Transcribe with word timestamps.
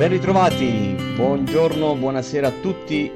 Ben 0.00 0.08
ritrovati, 0.08 0.96
buongiorno, 1.14 1.94
buonasera 1.94 2.46
a 2.48 2.52
tutti 2.62 3.12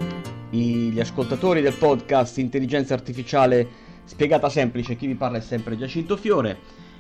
gli 0.51 1.01
ascoltatori 1.01 1.63
del 1.63 1.73
podcast 1.73 2.37
Intelligenza 2.37 2.93
Artificiale 2.93 3.67
Spiegata 4.05 4.51
Semplice, 4.51 4.95
chi 4.95 5.07
vi 5.07 5.15
parla 5.15 5.39
è 5.39 5.41
sempre 5.41 5.79
Giacinto 5.79 6.19
Fiore 6.19 6.59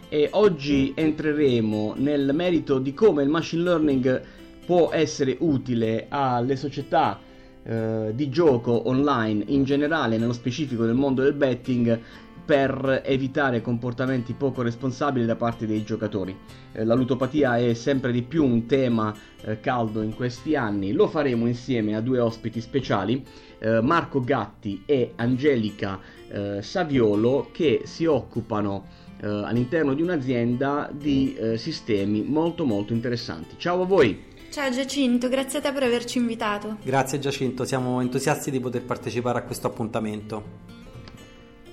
e 0.08 0.30
oggi 0.32 0.94
entreremo 0.96 1.92
nel 1.98 2.32
merito 2.32 2.78
di 2.78 2.94
come 2.94 3.24
il 3.24 3.28
machine 3.28 3.62
learning 3.62 4.22
può 4.64 4.90
essere 4.90 5.36
utile 5.40 6.06
alle 6.08 6.56
società 6.56 7.20
eh, 7.62 8.12
di 8.14 8.30
gioco 8.30 8.88
online 8.88 9.44
in 9.48 9.64
generale, 9.64 10.16
nello 10.16 10.32
specifico 10.32 10.84
nel 10.86 10.94
mondo 10.94 11.22
del 11.22 11.34
betting, 11.34 12.00
per 12.44 13.02
evitare 13.04 13.60
comportamenti 13.62 14.34
poco 14.34 14.62
responsabili 14.62 15.24
da 15.24 15.36
parte 15.36 15.66
dei 15.66 15.82
giocatori. 15.82 16.36
Eh, 16.72 16.84
la 16.84 16.94
ludopatia 16.94 17.56
è 17.56 17.74
sempre 17.74 18.12
di 18.12 18.22
più 18.22 18.44
un 18.44 18.66
tema 18.66 19.14
eh, 19.42 19.60
caldo 19.60 20.02
in 20.02 20.14
questi 20.14 20.54
anni, 20.54 20.92
lo 20.92 21.08
faremo 21.08 21.46
insieme 21.46 21.96
a 21.96 22.00
due 22.00 22.18
ospiti 22.18 22.60
speciali, 22.60 23.24
eh, 23.58 23.80
Marco 23.80 24.20
Gatti 24.20 24.82
e 24.86 25.12
Angelica 25.16 26.22
Saviolo, 26.60 27.50
che 27.52 27.82
si 27.84 28.06
occupano 28.06 28.86
all'interno 29.20 29.94
di 29.94 30.02
un'azienda 30.02 30.90
di 30.92 31.36
sistemi 31.54 32.22
molto 32.22 32.64
molto 32.64 32.92
interessanti. 32.92 33.54
Ciao 33.56 33.82
a 33.82 33.84
voi! 33.84 34.20
Ciao 34.50 34.68
Giacinto, 34.68 35.28
grazie 35.28 35.60
a 35.60 35.62
te 35.62 35.72
per 35.72 35.84
averci 35.84 36.18
invitato. 36.18 36.78
Grazie 36.82 37.20
Giacinto, 37.20 37.64
siamo 37.64 38.00
entusiasti 38.00 38.50
di 38.50 38.58
poter 38.58 38.82
partecipare 38.82 39.38
a 39.38 39.42
questo 39.42 39.68
appuntamento. 39.68 40.42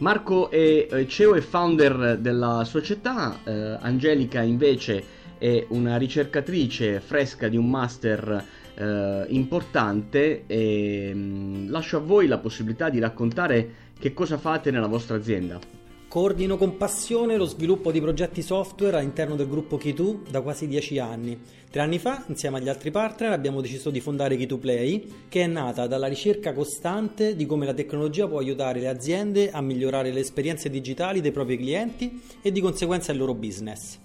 Marco 0.02 0.50
è 0.50 1.05
CEO 1.08 1.36
e 1.36 1.41
founder 1.41 2.18
della 2.18 2.64
società, 2.64 3.38
eh, 3.44 3.78
Angelica 3.80 4.42
invece 4.42 5.03
è 5.38 5.64
una 5.70 5.98
ricercatrice 5.98 7.00
fresca 7.00 7.48
di 7.48 7.56
un 7.56 7.70
master 7.70 8.44
eh, 8.73 9.25
importante 9.28 10.45
e 10.48 11.12
mh, 11.14 11.20
mm, 11.20 11.70
lascio 11.70 11.98
a 11.98 12.00
voi 12.00 12.25
la 12.25 12.40
possibilità 12.40 12.90
di 12.90 12.98
raccontare 12.98 13.73
che 14.00 14.12
cosa 14.12 14.40
fate 14.40 14.72
nella 14.72 14.88
vostra 14.88 15.17
azienda. 15.17 15.81
Coordino 16.12 16.58
con 16.58 16.76
passione 16.76 17.38
lo 17.38 17.45
sviluppo 17.45 17.90
di 17.90 18.02
progetti 18.02 18.42
software 18.42 18.98
all'interno 18.98 19.38
del 19.38 19.48
gruppo 19.48 19.78
Key2 19.78 20.30
da 20.30 20.42
quasi 20.42 20.68
dieci 20.68 21.00
anni. 21.00 21.40
Tre 21.70 21.80
anni 21.80 22.00
fa, 22.00 22.26
insieme 22.28 22.58
agli 22.58 22.68
altri 22.68 22.92
partner, 22.92 23.31
abbiamo 23.31 23.62
deciso 23.62 23.90
di 23.90 24.02
fondare 24.02 24.36
Key2Play, 24.36 25.30
che 25.30 25.44
è 25.44 25.48
nata 25.48 25.88
dalla 25.88 26.08
ricerca 26.08 26.52
costante 26.52 27.34
di 27.38 27.45
come 27.45 27.66
la 27.66 27.73
tecnologia 27.73 28.28
può 28.28 28.40
aiutare 28.40 28.81
le 28.81 28.90
aziende 28.90 29.52
a 29.52 29.62
migliorare 29.62 30.12
le 30.12 30.20
esperienze 30.20 30.70
digitali 30.70 31.22
dei 31.22 31.31
propri 31.31 31.56
clienti 31.56 32.22
e 32.42 32.52
di 32.52 32.59
conseguenza 32.59 33.14
il 33.14 33.18
loro 33.18 33.34
business. 33.34 33.98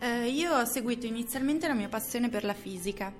Eh, 0.00 0.26
io 0.26 0.56
ho 0.56 0.64
seguito 0.64 1.06
inizialmente 1.06 1.68
la 1.68 1.74
mia 1.74 1.88
passione 1.88 2.28
per 2.28 2.42
la 2.42 2.52
fisica 2.52 3.14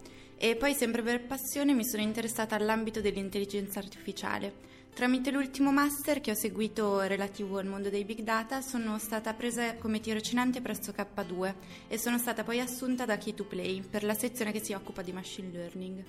e 0.45 0.57
poi 0.57 0.75
sempre 0.75 1.01
per 1.01 1.25
passione 1.25 1.73
mi 1.73 1.87
sono 1.87 2.03
interessata 2.03 2.55
all'ambito 2.55 3.01
dell'intelligenza 3.01 3.79
artificiale. 3.79 4.53
Tramite 4.95 5.31
l'ultimo 5.31 5.73
master 5.73 6.21
che 6.21 6.33
ho 6.33 6.35
seguito 6.35 7.01
relativo 7.01 7.57
al 7.57 7.65
mondo 7.65 7.89
dei 7.89 8.05
big 8.05 8.21
data 8.21 8.61
sono 8.61 8.99
stata 8.99 9.33
presa 9.33 9.77
come 9.77 10.01
tirocinante 10.01 10.61
presso 10.61 10.93
K2 10.93 11.55
e 11.89 11.97
sono 11.97 12.19
stata 12.19 12.45
poi 12.45 12.61
assunta 12.61 13.07
da 13.07 13.15
Key2Play 13.15 13.89
per 13.89 14.05
la 14.05 14.13
sezione 14.13 14.53
che 14.53 14.61
si 14.61 14.75
occupa 14.75 15.01
di 15.01 15.13
machine 15.13 15.49
learning. 15.51 16.05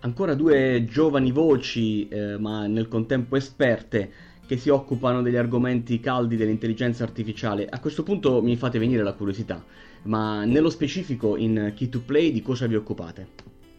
Ancora 0.00 0.34
due 0.34 0.84
giovani 0.84 1.32
voci, 1.32 2.06
eh, 2.08 2.36
ma 2.36 2.66
nel 2.66 2.86
contempo 2.86 3.36
esperte, 3.36 4.12
che 4.46 4.56
si 4.56 4.68
occupano 4.68 5.22
degli 5.22 5.36
argomenti 5.36 6.00
caldi 6.00 6.36
dell'intelligenza 6.36 7.04
artificiale. 7.04 7.66
A 7.66 7.80
questo 7.80 8.02
punto 8.02 8.42
mi 8.42 8.56
fate 8.56 8.78
venire 8.78 9.02
la 9.02 9.14
curiosità, 9.14 9.64
ma 10.04 10.44
nello 10.44 10.70
specifico 10.70 11.36
in 11.36 11.72
Key2Play 11.76 12.30
di 12.30 12.42
cosa 12.42 12.66
vi 12.66 12.74
occupate? 12.74 13.28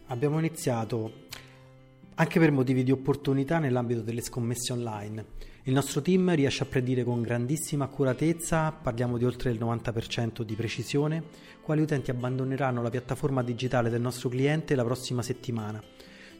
Abbiamo 0.06 0.38
iniziato 0.38 1.22
anche 2.16 2.38
per 2.38 2.52
motivi 2.52 2.84
di 2.84 2.92
opportunità 2.92 3.58
nell'ambito 3.58 4.00
delle 4.00 4.20
scommesse 4.20 4.72
online. 4.72 5.52
Il 5.64 5.72
nostro 5.72 6.02
team 6.02 6.34
riesce 6.34 6.62
a 6.62 6.66
predire 6.66 7.04
con 7.04 7.22
grandissima 7.22 7.84
accuratezza, 7.84 8.70
parliamo 8.70 9.16
di 9.16 9.24
oltre 9.24 9.50
il 9.50 9.58
90% 9.58 10.42
di 10.42 10.54
precisione, 10.54 11.22
quali 11.62 11.80
utenti 11.80 12.10
abbandoneranno 12.10 12.82
la 12.82 12.90
piattaforma 12.90 13.42
digitale 13.42 13.88
del 13.88 14.02
nostro 14.02 14.28
cliente 14.28 14.74
la 14.74 14.84
prossima 14.84 15.22
settimana. 15.22 15.82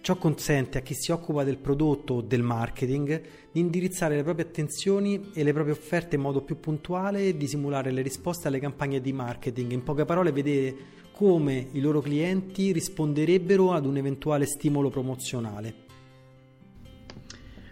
Ciò 0.05 0.17
consente 0.17 0.77
a 0.77 0.81
chi 0.83 0.93
si 0.93 1.13
occupa 1.13 1.45
del 1.45 1.57
prodotto 1.57 2.13
o 2.13 2.21
del 2.21 2.43
marketing 2.43 3.23
di 3.51 3.59
indirizzare 3.59 4.17
le 4.17 4.23
proprie 4.23 4.45
attenzioni 4.45 5.31
e 5.33 5.43
le 5.43 5.55
proprie 5.55 5.73
offerte 5.73 6.17
in 6.17 6.21
modo 6.21 6.43
più 6.43 6.61
puntuale 6.61 7.29
e 7.29 7.37
di 7.39 7.47
simulare 7.47 7.91
le 7.91 8.03
risposte 8.03 8.49
alle 8.49 8.59
campagne 8.59 9.01
di 9.01 9.15
marketing. 9.15 9.73
In 9.73 9.83
poche 9.83 10.05
parole, 10.05 10.31
vedere 10.31 10.77
come 11.11 11.69
i 11.73 11.81
loro 11.81 12.03
clienti 12.03 12.71
risponderebbero 12.73 13.73
ad 13.73 13.87
un 13.87 13.97
eventuale 13.97 14.45
stimolo 14.45 14.91
promozionale. 14.91 15.75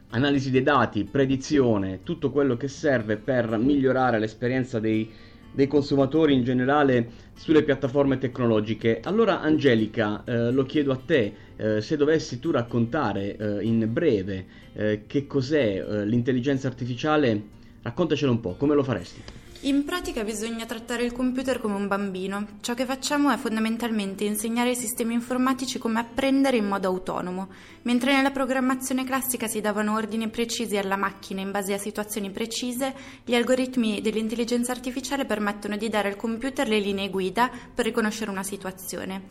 Analisi 0.09 0.51
dei 0.51 0.63
dati, 0.63 1.05
predizione, 1.05 2.01
tutto 2.03 2.31
quello 2.31 2.57
che 2.57 2.69
serve 2.69 3.19
per 3.19 3.59
migliorare 3.59 4.19
l'esperienza 4.19 4.81
dei, 4.81 5.13
dei 5.53 5.67
consumatori 5.67 6.35
in 6.35 6.43
generale 6.43 7.09
sulle 7.35 7.63
piattaforme 7.63 8.19
tecnologiche. 8.19 9.01
Allora 9.05 9.41
Angelica, 9.41 10.25
eh, 10.25 10.51
lo 10.51 10.65
chiedo 10.65 10.93
a 10.93 11.01
te, 11.05 11.33
eh, 11.57 11.81
se 11.81 11.97
dovessi 11.97 12.39
tu 12.41 12.51
raccontare 12.51 13.37
eh, 13.37 13.63
in 13.63 13.89
breve 13.93 14.47
eh, 14.73 15.03
che 15.07 15.27
cos'è 15.27 15.85
eh, 15.87 16.07
l'intelligenza 16.07 16.69
artificiale, 16.69 17.43
raccontacelo 17.83 18.33
un 18.33 18.41
po', 18.41 18.55
come 18.57 18.75
lo 18.75 18.83
faresti? 18.83 19.23
In 19.65 19.85
pratica 19.85 20.25
bisogna 20.25 20.67
trattare 20.67 21.05
il 21.05 21.13
computer 21.13 21.61
come 21.61 21.77
un 21.77 21.87
bambino. 21.87 22.59
Ciò 22.63 22.75
che 22.75 22.85
facciamo 22.85 23.31
è 23.31 23.37
fondamentalmente 23.37 24.25
insegnare 24.25 24.71
ai 24.71 24.75
sistemi 24.75 25.15
informatici 25.15 25.79
come 25.79 26.01
apprendere 26.01 26.57
in 26.57 26.67
modo 26.67 26.89
autonomo. 26.89 27.49
Mentre 27.83 28.13
nella 28.13 28.33
programmazione 28.33 29.05
classica 29.05 29.47
si 29.47 29.61
davano 29.61 29.95
ordini 29.95 30.29
precisi 30.31 30.77
alla 30.77 30.97
macchina 30.97 31.43
in 31.43 31.53
base 31.53 31.75
a 31.75 31.79
situazioni 31.79 32.33
precise, 32.33 32.93
gli 33.25 33.37
algoritmi 33.37 34.01
dell'intelligenza 34.01 34.73
artificiale 34.73 35.27
permettono 35.27 35.77
di 35.77 35.89
dare 35.89 36.09
al 36.09 36.17
computer 36.17 36.67
le 36.67 36.81
linee 36.81 37.09
guida 37.09 37.49
per 37.73 37.85
riconoscere 37.85 38.33
una 38.33 38.43
situazione. 38.43 39.23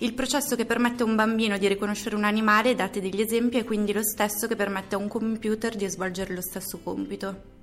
Il 0.00 0.12
processo 0.12 0.56
che 0.56 0.66
permette 0.66 1.04
a 1.04 1.06
un 1.06 1.16
bambino 1.16 1.56
di 1.56 1.66
riconoscere 1.68 2.16
un 2.16 2.24
animale, 2.24 2.74
date 2.74 3.00
degli 3.00 3.22
esempi, 3.22 3.56
è 3.56 3.64
quindi 3.64 3.94
lo 3.94 4.02
stesso 4.02 4.46
che 4.46 4.56
permette 4.56 4.94
a 4.94 4.98
un 4.98 5.08
computer 5.08 5.74
di 5.74 5.88
svolgere 5.88 6.34
lo 6.34 6.42
stesso 6.42 6.80
compito. 6.82 7.59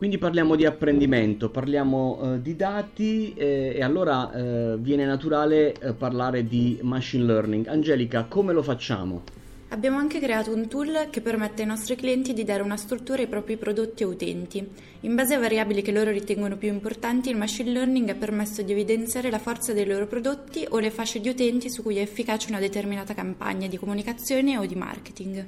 Quindi 0.00 0.16
parliamo 0.16 0.56
di 0.56 0.64
apprendimento, 0.64 1.50
parliamo 1.50 2.20
eh, 2.22 2.40
di 2.40 2.56
dati 2.56 3.34
eh, 3.34 3.74
e 3.76 3.82
allora 3.82 4.32
eh, 4.32 4.78
viene 4.78 5.04
naturale 5.04 5.74
eh, 5.74 5.92
parlare 5.92 6.46
di 6.46 6.78
machine 6.80 7.24
learning. 7.24 7.66
Angelica, 7.66 8.24
come 8.24 8.54
lo 8.54 8.62
facciamo? 8.62 9.24
Abbiamo 9.68 9.98
anche 9.98 10.18
creato 10.18 10.54
un 10.54 10.68
tool 10.68 11.08
che 11.10 11.20
permette 11.20 11.60
ai 11.60 11.68
nostri 11.68 11.96
clienti 11.96 12.32
di 12.32 12.44
dare 12.44 12.62
una 12.62 12.78
struttura 12.78 13.20
ai 13.20 13.26
propri 13.26 13.58
prodotti 13.58 14.02
e 14.02 14.06
utenti. 14.06 14.70
In 15.00 15.14
base 15.14 15.34
a 15.34 15.38
variabili 15.38 15.82
che 15.82 15.92
loro 15.92 16.10
ritengono 16.10 16.56
più 16.56 16.72
importanti, 16.72 17.28
il 17.28 17.36
machine 17.36 17.70
learning 17.70 18.08
ha 18.08 18.14
permesso 18.14 18.62
di 18.62 18.72
evidenziare 18.72 19.28
la 19.28 19.38
forza 19.38 19.74
dei 19.74 19.84
loro 19.84 20.06
prodotti 20.06 20.64
o 20.66 20.78
le 20.78 20.90
fasce 20.90 21.20
di 21.20 21.28
utenti 21.28 21.68
su 21.68 21.82
cui 21.82 21.98
è 21.98 22.00
efficace 22.00 22.48
una 22.48 22.58
determinata 22.58 23.12
campagna 23.12 23.68
di 23.68 23.76
comunicazione 23.76 24.56
o 24.56 24.64
di 24.64 24.76
marketing. 24.76 25.46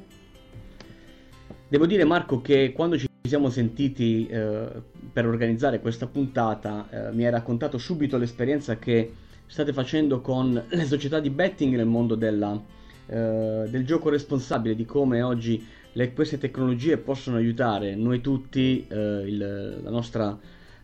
Devo 1.71 1.87
dire 1.87 2.05
Marco 2.05 2.43
che 2.43 2.73
quando 2.75 2.99
ci 2.99 3.07
siamo 3.29 3.51
sentiti 3.51 4.27
eh, 4.27 4.67
per 5.13 5.27
organizzare 5.27 5.81
questa 5.81 6.07
puntata, 6.07 6.89
eh, 6.91 7.13
mi 7.13 7.25
hai 7.25 7.31
raccontato 7.31 7.79
subito 7.79 8.19
l'esperienza 8.19 8.79
che 8.79 9.13
state 9.47 9.73
facendo 9.73 10.21
con 10.21 10.61
le 10.69 10.85
società 10.85 11.21
di 11.21 11.31
betting 11.31 11.77
nel 11.77 11.87
mondo 11.87 12.17
della, 12.17 12.61
eh, 13.07 13.67
del 13.69 13.85
gioco 13.87 14.09
responsabile, 14.09 14.75
di 14.75 14.85
come 14.85 15.23
oggi 15.23 15.65
le, 15.93 16.13
queste 16.15 16.39
tecnologie 16.39 16.97
possono 16.97 17.37
aiutare 17.37 17.95
noi 17.95 18.21
tutti, 18.21 18.87
eh, 18.89 18.97
il, 18.97 19.81
la, 19.83 19.91
nostra, 19.91 20.37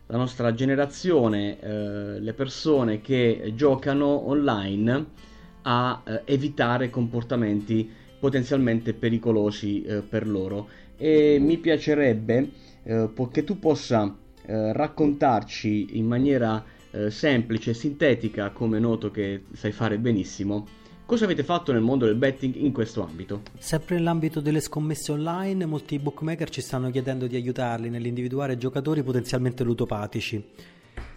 la, 0.05 0.17
nostra, 0.17 0.53
generazione, 0.53 1.59
eh, 1.59 2.19
le 2.21 2.33
persone 2.33 3.01
che 3.01 3.51
giocano 3.53 4.29
online 4.29 5.05
a 5.63 6.01
eh, 6.05 6.21
evitare 6.25 6.89
comportamenti 6.89 7.91
potenzialmente 8.19 8.93
pericolosi 8.93 9.85
per 10.07 10.27
loro 10.27 10.67
e 10.99 11.39
mi 11.39 11.57
piacerebbe 11.57 12.49
eh, 12.83 13.09
che 13.31 13.43
tu 13.43 13.57
possa 13.57 14.15
eh, 14.45 14.73
raccontarci 14.73 15.97
in 15.97 16.05
maniera 16.05 16.63
eh, 16.91 17.09
semplice 17.09 17.71
e 17.71 17.73
sintetica, 17.73 18.49
come 18.49 18.79
noto 18.79 19.09
che 19.09 19.43
sai 19.53 19.71
fare 19.71 19.97
benissimo, 19.97 20.67
cosa 21.05 21.23
avete 21.23 21.43
fatto 21.43 21.71
nel 21.71 21.81
mondo 21.81 22.05
del 22.05 22.15
betting 22.15 22.55
in 22.55 22.73
questo 22.73 23.05
ambito. 23.05 23.43
Sempre 23.57 23.95
nell'ambito 23.95 24.41
delle 24.41 24.59
scommesse 24.59 25.11
online, 25.13 25.65
molti 25.65 25.99
bookmaker 25.99 26.49
ci 26.49 26.61
stanno 26.61 26.91
chiedendo 26.91 27.27
di 27.27 27.35
aiutarli 27.35 27.89
nell'individuare 27.89 28.57
giocatori 28.57 29.01
potenzialmente 29.01 29.63
ludopatici. 29.63 30.43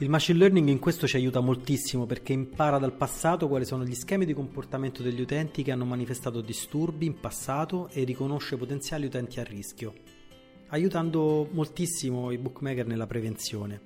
Il 0.02 0.08
machine 0.08 0.36
learning 0.36 0.68
in 0.68 0.80
questo 0.80 1.06
ci 1.06 1.14
aiuta 1.14 1.38
moltissimo 1.38 2.06
perché 2.06 2.32
impara 2.32 2.78
dal 2.78 2.92
passato 2.92 3.46
quali 3.46 3.64
sono 3.64 3.84
gli 3.84 3.94
schemi 3.94 4.24
di 4.24 4.34
comportamento 4.34 5.00
degli 5.00 5.20
utenti 5.20 5.62
che 5.62 5.70
hanno 5.70 5.84
manifestato 5.84 6.40
disturbi 6.40 7.06
in 7.06 7.20
passato 7.20 7.88
e 7.92 8.02
riconosce 8.02 8.56
potenziali 8.56 9.06
utenti 9.06 9.38
a 9.38 9.44
rischio, 9.44 9.92
aiutando 10.70 11.46
moltissimo 11.52 12.32
i 12.32 12.38
bookmaker 12.38 12.84
nella 12.84 13.06
prevenzione. 13.06 13.80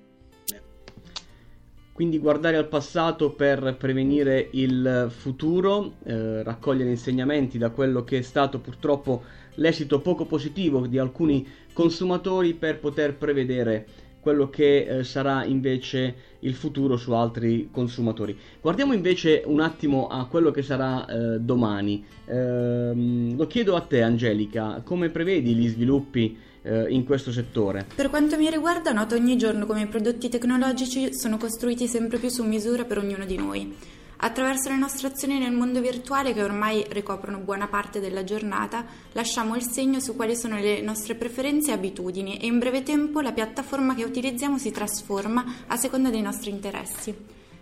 quindi 1.93 2.19
guardare 2.19 2.57
al 2.57 2.69
passato 2.69 3.33
per 3.33 3.77
prevenire 3.79 4.49
il 4.53 5.13
futuro, 5.15 5.97
eh, 6.05 6.43
raccogliere 6.43 6.91
insegnamenti 6.91 7.59
da 7.59 7.69
quello 7.69 8.05
che 8.05 8.19
è 8.19 8.23
stato 8.23 8.59
purtroppo 8.59 9.23
l'esito 9.57 10.01
poco 10.01 10.25
positivo 10.25 10.87
di 10.87 10.97
alcuni 10.97 11.47
consumatori 11.75 12.55
per 12.55 12.79
poter 12.81 13.17
prevedere 13.17 14.06
quello 14.27 14.51
che 14.51 14.79
eh, 14.79 15.05
sarà 15.05 15.45
invece 15.45 16.15
il 16.41 16.55
futuro 16.55 16.97
su 16.97 17.13
altri 17.13 17.69
consumatori. 17.71 18.37
Guardiamo 18.61 18.93
invece 18.93 19.45
un 19.47 19.61
attimo 19.61 20.09
a 20.09 20.27
quello 20.27 20.51
che 20.51 20.63
sarà 20.63 21.07
eh, 21.07 21.39
domani. 21.39 22.05
Ehm, 22.25 23.37
lo 23.37 23.47
chiedo 23.47 23.77
a 23.77 23.83
te 23.83 24.03
Angelica, 24.03 24.83
come 24.85 25.11
prevedi 25.11 25.55
gli 25.55 25.69
sviluppi 25.69 26.37
eh, 26.63 26.87
in 26.89 27.05
questo 27.05 27.31
settore? 27.31 27.87
Per 27.95 28.11
quanto 28.11 28.37
mi 28.37 28.51
riguarda 28.51 28.91
noto 28.91 29.15
ogni 29.15 29.37
giorno 29.37 29.65
come 29.65 29.83
i 29.83 29.87
prodotti 29.87 30.29
tecnologici 30.29 31.15
sono 31.15 31.37
costruiti 31.37 31.87
sempre 31.87 32.19
più 32.19 32.29
su 32.29 32.43
misura 32.43 32.83
per 32.83 32.99
ognuno 32.99 33.25
di 33.25 33.37
noi. 33.37 33.77
Attraverso 34.19 34.71
le 34.71 34.77
nostre 34.77 35.09
azioni 35.09 35.39
nel 35.39 35.53
mondo 35.53 35.81
virtuale, 35.81 36.33
che 36.33 36.43
ormai 36.43 36.85
ricoprono 36.89 37.39
buona 37.39 37.69
parte 37.69 38.01
della 38.01 38.25
giornata, 38.25 38.85
lasciamo 39.13 39.57
il 39.57 39.63
segno 39.63 40.01
su 40.01 40.17
quali 40.17 40.35
sono 40.35 40.59
le 40.59 40.81
nostre 40.81 41.17
preferenze 41.17 41.71
e 41.71 41.75
abitudini 41.75 42.39
e 42.39 42.47
in 42.47 42.59
breve 42.59 42.83
tempo 42.83 43.21
la 43.21 43.33
piattaforma 43.33 43.95
che 43.95 44.05
utilizziamo 44.05 44.57
si 44.57 44.71
trasforma 44.71 45.45
a 45.67 45.77
seconda 45.77 46.09
dei 46.09 46.23
nostri 46.23 46.51
interessi. 46.51 47.15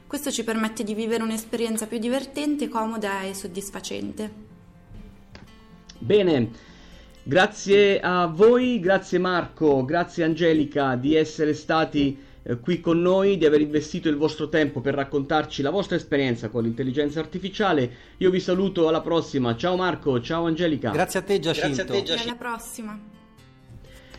Questo 0.06 0.30
ci 0.30 0.44
permette 0.44 0.84
di 0.84 0.94
vivere 0.94 1.24
un'esperienza 1.24 1.88
più 1.88 1.98
divertente, 1.98 2.68
comoda 2.68 3.22
e 3.22 3.34
soddisfacente. 3.34 4.32
Bene, 5.98 6.50
grazie 7.24 7.98
a 8.00 8.26
voi, 8.26 8.78
grazie 8.78 9.18
Marco, 9.18 9.84
grazie 9.84 10.22
Angelica 10.22 10.94
di 10.94 11.16
essere 11.16 11.52
stati 11.52 12.16
eh, 12.44 12.60
qui 12.60 12.80
con 12.80 13.00
noi, 13.00 13.36
di 13.36 13.46
aver 13.46 13.60
investito 13.60 14.08
il 14.08 14.16
vostro 14.16 14.48
tempo 14.48 14.80
per 14.80 14.94
raccontarci 14.94 15.62
la 15.62 15.70
vostra 15.70 15.96
esperienza 15.96 16.48
con 16.48 16.62
l'intelligenza 16.62 17.18
artificiale. 17.18 17.90
Io 18.18 18.30
vi 18.30 18.38
saluto 18.40 18.86
alla 18.86 19.00
prossima. 19.00 19.56
Ciao 19.56 19.76
Marco, 19.76 20.20
ciao 20.20 20.44
Angelica. 20.44 20.90
Grazie 20.90 21.20
a 21.20 21.22
te 21.22 21.40
Giacinto. 21.40 21.68
Grazie 21.68 21.82
a 21.82 21.86
te 21.86 22.02
Giacinto. 22.02 22.30
Alla 22.30 22.38
prossima. 22.38 23.00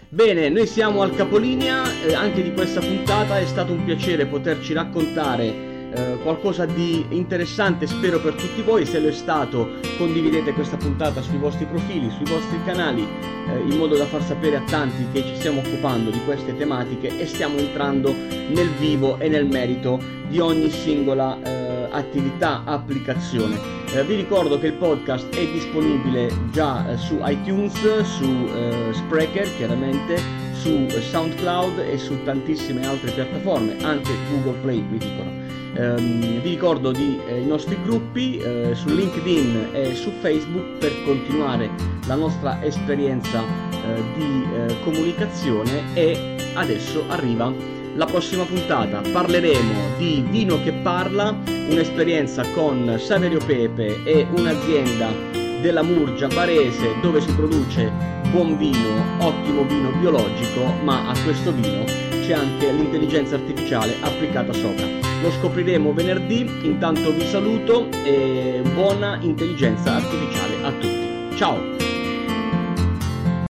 Bene, 0.10 0.50
noi 0.50 0.68
siamo 0.68 1.02
al 1.02 1.16
capolinea 1.16 1.84
eh, 2.04 2.14
anche 2.14 2.42
di 2.42 2.54
questa 2.54 2.80
puntata, 2.80 3.40
è 3.40 3.46
stato 3.46 3.74
un 3.74 3.84
piacere 3.84 4.26
poterci 4.26 4.74
raccontare 4.74 5.75
eh, 5.96 6.18
qualcosa 6.22 6.66
di 6.66 7.06
interessante 7.10 7.88
spero 7.88 8.20
per 8.20 8.34
tutti 8.34 8.62
voi, 8.62 8.86
se 8.86 9.00
lo 9.00 9.08
è 9.08 9.12
stato 9.12 9.80
condividete 9.98 10.52
questa 10.54 10.78
puntata 10.78 11.22
sui 11.22 11.38
vostri 11.38 11.66
profili, 11.66 12.10
sui 12.10 12.26
vostri 12.26 12.60
canali 12.66 13.02
eh, 13.02 13.60
in 13.60 13.78
modo 13.78 13.96
da 13.96 14.06
far 14.06 14.22
sapere 14.24 14.58
a 14.58 14.62
tanti 14.62 15.08
che 15.12 15.24
ci 15.24 15.36
stiamo 15.36 15.60
occupando 15.60 16.10
di 16.10 16.20
queste 16.26 16.56
tematiche 16.58 17.18
e 17.18 17.26
stiamo 17.26 17.58
entrando 17.58 18.14
nel 18.14 18.70
vivo 18.78 19.18
e 19.20 19.30
nel 19.30 19.46
merito 19.46 20.00
di 20.28 20.40
ogni 20.40 20.70
singola 20.70 21.38
eh, 21.42 21.88
attività, 21.92 22.64
applicazione. 22.66 23.58
Eh, 23.94 24.04
vi 24.04 24.16
ricordo 24.16 24.60
che 24.60 24.68
il 24.68 24.74
podcast 24.74 25.34
è 25.34 25.46
disponibile 25.52 26.30
già 26.52 26.90
eh, 26.90 26.98
su 26.98 27.20
iTunes, 27.22 27.74
su 28.02 28.50
Spreaker 28.92 29.56
chiaramente, 29.56 30.45
su 30.66 30.90
SoundCloud 30.90 31.78
e 31.78 32.00
su 32.00 32.24
tantissime 32.24 32.88
altre 32.88 33.12
piattaforme, 33.12 33.76
anche 33.84 34.10
Google 34.32 34.60
Play 34.62 34.84
vi 34.90 34.98
dicono. 34.98 35.44
Um, 35.78 36.42
vi 36.42 36.50
ricordo 36.50 36.92
di, 36.92 37.20
eh, 37.28 37.42
i 37.42 37.46
nostri 37.46 37.78
gruppi 37.84 38.38
eh, 38.38 38.72
su 38.74 38.88
LinkedIn 38.88 39.70
e 39.74 39.94
su 39.94 40.10
Facebook 40.22 40.78
per 40.80 40.92
continuare 41.04 41.70
la 42.08 42.16
nostra 42.16 42.64
esperienza 42.64 43.44
eh, 43.44 44.02
di 44.16 44.46
eh, 44.56 44.76
comunicazione 44.84 45.94
e 45.94 46.38
adesso 46.56 47.04
arriva 47.10 47.54
la 47.96 48.06
prossima 48.06 48.44
puntata. 48.44 49.02
Parleremo 49.12 49.98
di 49.98 50.26
Vino 50.30 50.64
che 50.64 50.72
parla, 50.72 51.38
un'esperienza 51.46 52.42
con 52.54 52.96
Saverio 52.98 53.40
Pepe 53.46 54.02
e 54.06 54.26
un'azienda 54.36 55.45
della 55.66 55.82
Murgia 55.82 56.28
Barese 56.28 56.94
dove 57.02 57.20
si 57.22 57.34
produce 57.34 57.92
buon 58.30 58.56
vino, 58.56 59.18
ottimo 59.18 59.64
vino 59.64 59.90
biologico, 59.98 60.64
ma 60.84 61.10
a 61.10 61.16
questo 61.24 61.52
vino 61.52 61.84
c'è 62.22 62.34
anche 62.34 62.72
l'intelligenza 62.72 63.34
artificiale 63.34 63.96
applicata 64.02 64.54
sopra. 64.54 64.86
Lo 65.24 65.32
scopriremo 65.32 65.92
venerdì, 65.92 66.48
intanto 66.62 67.12
vi 67.12 67.26
saluto 67.26 67.90
e 68.04 68.62
buona 68.76 69.18
intelligenza 69.22 69.96
artificiale 69.96 70.64
a 70.64 70.72
tutti. 70.74 71.36
Ciao! 71.36 71.75